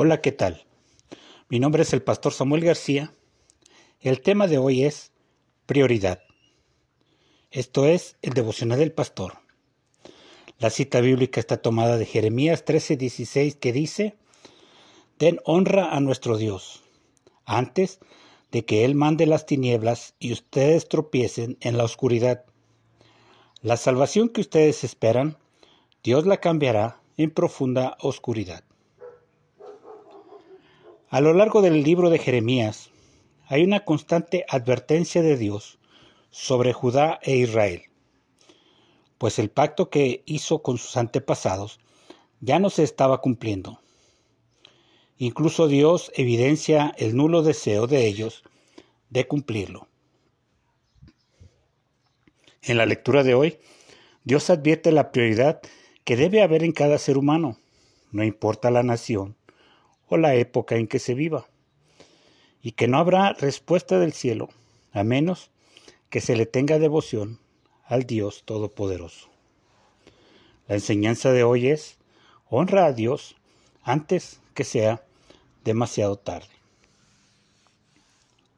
Hola, 0.00 0.20
¿qué 0.20 0.30
tal? 0.30 0.64
Mi 1.48 1.58
nombre 1.58 1.82
es 1.82 1.92
el 1.92 2.02
pastor 2.02 2.32
Samuel 2.32 2.64
García. 2.64 3.12
El 3.98 4.20
tema 4.20 4.46
de 4.46 4.56
hoy 4.56 4.84
es 4.84 5.10
prioridad. 5.66 6.20
Esto 7.50 7.84
es 7.84 8.16
el 8.22 8.32
devocional 8.32 8.78
del 8.78 8.92
pastor. 8.92 9.38
La 10.60 10.70
cita 10.70 11.00
bíblica 11.00 11.40
está 11.40 11.56
tomada 11.56 11.98
de 11.98 12.06
Jeremías 12.06 12.64
13:16 12.64 13.56
que 13.58 13.72
dice, 13.72 14.14
Den 15.18 15.40
honra 15.44 15.90
a 15.90 15.98
nuestro 15.98 16.36
Dios, 16.36 16.84
antes 17.44 17.98
de 18.52 18.64
que 18.64 18.84
Él 18.84 18.94
mande 18.94 19.26
las 19.26 19.46
tinieblas 19.46 20.14
y 20.20 20.32
ustedes 20.32 20.88
tropiecen 20.88 21.56
en 21.60 21.76
la 21.76 21.82
oscuridad. 21.82 22.44
La 23.62 23.76
salvación 23.76 24.28
que 24.28 24.42
ustedes 24.42 24.84
esperan, 24.84 25.38
Dios 26.04 26.24
la 26.24 26.36
cambiará 26.36 27.00
en 27.16 27.32
profunda 27.32 27.96
oscuridad. 27.98 28.62
A 31.10 31.22
lo 31.22 31.32
largo 31.32 31.62
del 31.62 31.82
libro 31.84 32.10
de 32.10 32.18
Jeremías 32.18 32.90
hay 33.46 33.64
una 33.64 33.86
constante 33.86 34.44
advertencia 34.46 35.22
de 35.22 35.38
Dios 35.38 35.78
sobre 36.28 36.74
Judá 36.74 37.18
e 37.22 37.34
Israel, 37.34 37.84
pues 39.16 39.38
el 39.38 39.48
pacto 39.48 39.88
que 39.88 40.22
hizo 40.26 40.60
con 40.60 40.76
sus 40.76 40.98
antepasados 40.98 41.80
ya 42.40 42.58
no 42.58 42.68
se 42.68 42.82
estaba 42.82 43.22
cumpliendo. 43.22 43.80
Incluso 45.16 45.66
Dios 45.66 46.12
evidencia 46.14 46.94
el 46.98 47.16
nulo 47.16 47.40
deseo 47.40 47.86
de 47.86 48.06
ellos 48.06 48.44
de 49.08 49.26
cumplirlo. 49.26 49.88
En 52.60 52.76
la 52.76 52.84
lectura 52.84 53.22
de 53.22 53.32
hoy, 53.32 53.58
Dios 54.24 54.50
advierte 54.50 54.92
la 54.92 55.10
prioridad 55.10 55.62
que 56.04 56.16
debe 56.16 56.42
haber 56.42 56.64
en 56.64 56.72
cada 56.72 56.98
ser 56.98 57.16
humano, 57.16 57.58
no 58.12 58.24
importa 58.24 58.70
la 58.70 58.82
nación, 58.82 59.37
o 60.08 60.16
la 60.16 60.34
época 60.34 60.76
en 60.76 60.86
que 60.86 60.98
se 60.98 61.14
viva, 61.14 61.46
y 62.62 62.72
que 62.72 62.88
no 62.88 62.98
habrá 62.98 63.32
respuesta 63.32 63.98
del 63.98 64.12
cielo, 64.12 64.48
a 64.92 65.04
menos 65.04 65.50
que 66.10 66.20
se 66.20 66.36
le 66.36 66.46
tenga 66.46 66.78
devoción 66.78 67.38
al 67.84 68.04
Dios 68.04 68.42
Todopoderoso. 68.44 69.28
La 70.66 70.74
enseñanza 70.74 71.32
de 71.32 71.44
hoy 71.44 71.68
es, 71.68 71.96
honra 72.50 72.86
a 72.86 72.92
Dios 72.92 73.36
antes 73.82 74.40
que 74.54 74.64
sea 74.64 75.02
demasiado 75.64 76.16
tarde. 76.16 76.48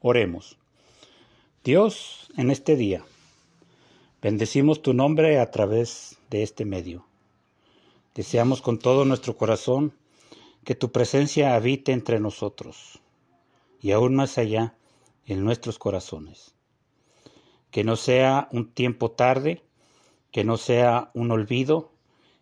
Oremos. 0.01 0.57
Dios, 1.63 2.29
en 2.37 2.51
este 2.51 2.75
día, 2.75 3.05
bendecimos 4.23 4.83
tu 4.83 4.95
nombre 4.95 5.39
a 5.39 5.51
través 5.51 6.17
de 6.31 6.43
este 6.43 6.65
medio. 6.65 7.05
Deseamos 8.15 8.63
con 8.63 8.79
todo 8.79 9.05
nuestro 9.05 9.37
corazón 9.37 9.93
que 10.65 10.75
tu 10.75 10.93
presencia 10.93 11.55
habite 11.55 11.93
entre 11.93 12.21
nosotros 12.21 13.01
y 13.81 13.93
aún 13.93 14.15
más 14.15 14.37
allá 14.39 14.75
en 15.25 15.45
nuestros 15.45 15.79
corazones. 15.79 16.55
Que 17.71 17.85
no 17.85 17.97
sea 17.97 18.49
un 18.53 18.71
tiempo 18.71 19.11
tarde, 19.11 19.63
que 20.33 20.45
no 20.45 20.57
sea 20.57 21.11
un 21.15 21.31
olvido, 21.31 21.93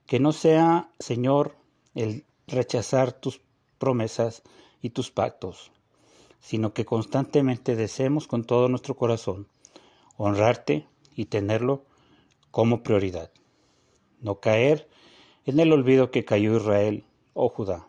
que 0.07 0.21
no 0.21 0.33
sea, 0.33 0.91
Señor, 0.99 1.55
el 1.95 2.25
rechazar 2.47 3.13
tus 3.13 3.41
promesas 3.79 4.43
y 4.83 4.91
tus 4.91 5.11
pactos, 5.11 5.71
sino 6.41 6.73
que 6.73 6.85
constantemente 6.85 7.77
deseemos 7.77 8.27
con 8.27 8.45
todo 8.45 8.69
nuestro 8.69 8.97
corazón 8.97 9.47
honrarte 10.17 10.87
y 11.15 11.27
tenerlo 11.27 11.85
como 12.51 12.83
prioridad. 12.83 13.31
No 14.21 14.41
caer 14.41 14.89
en 15.45 15.61
el 15.61 15.73
olvido 15.73 16.11
que 16.11 16.25
cayó 16.25 16.57
Israel 16.57 17.05
o 17.35 17.47
oh 17.47 17.49
Judá 17.51 17.89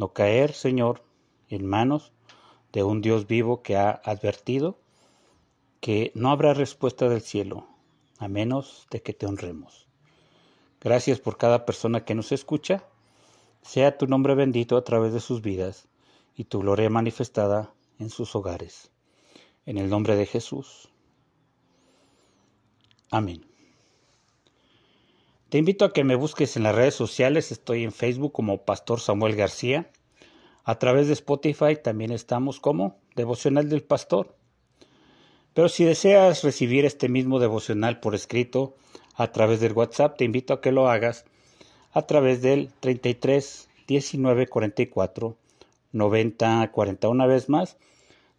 no 0.00 0.14
caer, 0.14 0.54
Señor, 0.54 1.02
en 1.50 1.66
manos 1.66 2.12
de 2.72 2.82
un 2.82 3.02
Dios 3.02 3.26
vivo 3.26 3.62
que 3.62 3.76
ha 3.76 4.00
advertido 4.02 4.78
que 5.80 6.10
no 6.14 6.30
habrá 6.30 6.54
respuesta 6.54 7.08
del 7.10 7.20
cielo 7.20 7.66
a 8.18 8.26
menos 8.26 8.86
de 8.90 9.02
que 9.02 9.12
te 9.12 9.26
honremos. 9.26 9.86
Gracias 10.80 11.20
por 11.20 11.36
cada 11.36 11.66
persona 11.66 12.04
que 12.06 12.14
nos 12.14 12.32
escucha. 12.32 12.82
Sea 13.60 13.98
tu 13.98 14.06
nombre 14.06 14.34
bendito 14.34 14.78
a 14.78 14.84
través 14.84 15.12
de 15.12 15.20
sus 15.20 15.42
vidas 15.42 15.86
y 16.34 16.44
tu 16.44 16.60
gloria 16.60 16.88
manifestada 16.88 17.74
en 17.98 18.08
sus 18.08 18.34
hogares. 18.34 18.90
En 19.66 19.76
el 19.76 19.90
nombre 19.90 20.16
de 20.16 20.24
Jesús. 20.24 20.88
Amén. 23.10 23.49
Te 25.50 25.58
invito 25.58 25.84
a 25.84 25.92
que 25.92 26.04
me 26.04 26.14
busques 26.14 26.56
en 26.56 26.62
las 26.62 26.76
redes 26.76 26.94
sociales, 26.94 27.50
estoy 27.50 27.82
en 27.82 27.90
Facebook 27.90 28.30
como 28.30 28.58
Pastor 28.58 29.00
Samuel 29.00 29.34
García. 29.34 29.90
A 30.62 30.78
través 30.78 31.08
de 31.08 31.14
Spotify 31.14 31.74
también 31.74 32.12
estamos 32.12 32.60
como 32.60 32.98
Devocional 33.16 33.68
del 33.68 33.82
Pastor. 33.82 34.36
Pero 35.52 35.68
si 35.68 35.82
deseas 35.82 36.44
recibir 36.44 36.84
este 36.84 37.08
mismo 37.08 37.40
devocional 37.40 37.98
por 37.98 38.14
escrito 38.14 38.76
a 39.16 39.32
través 39.32 39.58
del 39.58 39.72
WhatsApp, 39.72 40.16
te 40.16 40.24
invito 40.24 40.54
a 40.54 40.60
que 40.60 40.70
lo 40.70 40.88
hagas 40.88 41.24
a 41.90 42.02
través 42.02 42.42
del 42.42 42.70
33 42.78 43.68
19 43.88 44.46
44 44.46 45.36
90 45.90 46.70
40. 46.70 47.08
Una 47.08 47.26
vez 47.26 47.48
más, 47.48 47.76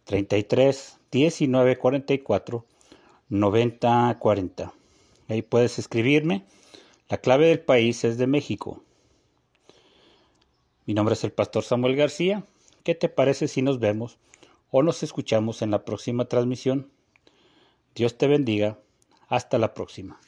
33 0.04 0.96
19 1.10 1.76
44 1.76 2.64
90 3.28 4.16
40. 4.18 4.72
Ahí 5.28 5.42
puedes 5.42 5.78
escribirme 5.78 6.46
la 7.08 7.18
clave 7.18 7.46
del 7.46 7.60
país 7.60 8.04
es 8.04 8.18
de 8.18 8.26
México. 8.26 8.82
Mi 10.86 10.94
nombre 10.94 11.14
es 11.14 11.24
el 11.24 11.32
pastor 11.32 11.62
Samuel 11.62 11.96
García. 11.96 12.44
¿Qué 12.84 12.94
te 12.94 13.08
parece 13.08 13.48
si 13.48 13.62
nos 13.62 13.78
vemos 13.78 14.18
o 14.70 14.82
nos 14.82 15.02
escuchamos 15.02 15.62
en 15.62 15.70
la 15.70 15.84
próxima 15.84 16.24
transmisión? 16.24 16.90
Dios 17.94 18.18
te 18.18 18.26
bendiga. 18.26 18.78
Hasta 19.28 19.58
la 19.58 19.74
próxima. 19.74 20.18